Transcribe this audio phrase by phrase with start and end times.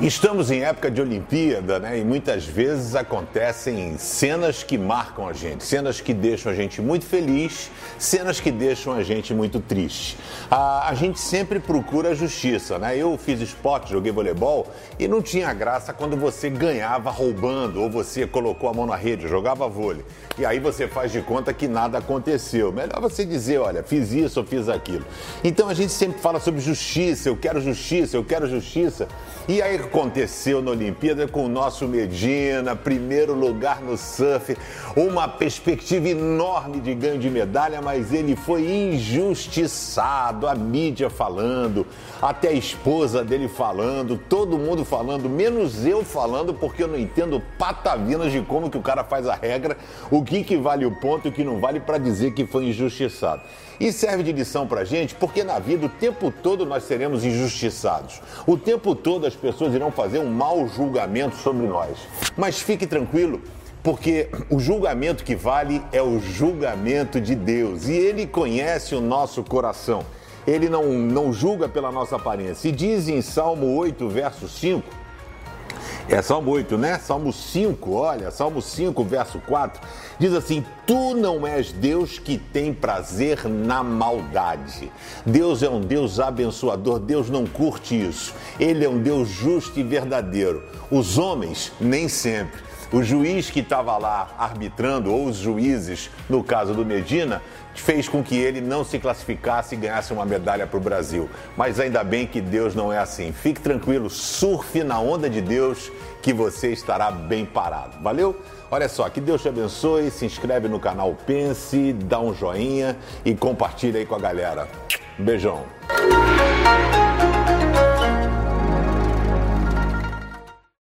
[0.00, 1.98] Estamos em época de Olimpíada, né?
[1.98, 7.04] E muitas vezes acontecem cenas que marcam a gente, cenas que deixam a gente muito
[7.04, 10.16] feliz, cenas que deixam a gente muito triste.
[10.48, 12.96] A, a gente sempre procura a justiça, né?
[12.96, 14.68] Eu fiz esporte, joguei voleibol
[15.00, 19.26] e não tinha graça quando você ganhava roubando ou você colocou a mão na rede,
[19.26, 20.04] jogava vôlei.
[20.38, 22.72] E aí você faz de conta que nada aconteceu.
[22.72, 25.04] Melhor você dizer, olha, fiz isso ou fiz aquilo.
[25.42, 29.08] Então a gente sempre fala sobre justiça, eu quero justiça, eu quero justiça.
[29.48, 34.56] E aí aconteceu na Olimpíada com o nosso Medina, primeiro lugar no surf,
[34.94, 41.86] uma perspectiva enorme de ganho de medalha, mas ele foi injustiçado, a mídia falando,
[42.20, 47.42] até a esposa dele falando, todo mundo falando, menos eu falando, porque eu não entendo
[47.58, 49.78] patavinas de como que o cara faz a regra,
[50.10, 52.66] o que que vale o ponto e o que não vale para dizer que foi
[52.66, 53.40] injustiçado.
[53.80, 58.20] E serve de lição pra gente, porque na vida o tempo todo nós seremos injustiçados.
[58.44, 61.96] O tempo todo as pessoas irão fazer um mau julgamento sobre nós.
[62.36, 63.40] Mas fique tranquilo,
[63.82, 69.42] porque o julgamento que vale é o julgamento de Deus e Ele conhece o nosso
[69.42, 70.04] coração.
[70.46, 72.68] Ele não, não julga pela nossa aparência.
[72.68, 74.82] E diz em Salmo 8, verso 5.
[76.10, 76.98] É Salmo 8, né?
[76.98, 79.78] Salmo 5, olha, Salmo 5, verso 4,
[80.18, 84.90] diz assim: Tu não és Deus que tem prazer na maldade.
[85.26, 88.34] Deus é um Deus abençoador, Deus não curte isso.
[88.58, 90.64] Ele é um Deus justo e verdadeiro.
[90.90, 92.58] Os homens, nem sempre.
[92.90, 97.42] O juiz que estava lá arbitrando, ou os juízes, no caso do Medina,
[97.88, 101.26] fez com que ele não se classificasse e ganhasse uma medalha para o Brasil.
[101.56, 103.32] Mas ainda bem que Deus não é assim.
[103.32, 107.96] Fique tranquilo, surfe na onda de Deus que você estará bem parado.
[108.02, 108.42] Valeu?
[108.70, 112.94] Olha só, que Deus te abençoe, se inscreve no canal Pense, dá um joinha
[113.24, 114.68] e compartilha aí com a galera.
[115.18, 115.64] Beijão.